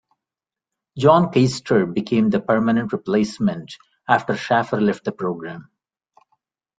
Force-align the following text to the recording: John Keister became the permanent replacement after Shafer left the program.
John 0.97 1.27
Keister 1.31 1.93
became 1.93 2.31
the 2.31 2.39
permanent 2.39 2.91
replacement 2.91 3.75
after 4.09 4.33
Shafer 4.35 4.81
left 4.81 5.03
the 5.03 5.11
program. 5.11 5.69